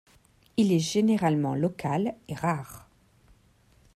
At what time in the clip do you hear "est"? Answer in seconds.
0.71-0.79